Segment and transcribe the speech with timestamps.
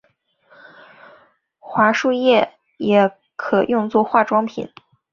[1.59, 4.67] 桦树液也可用做化妆品。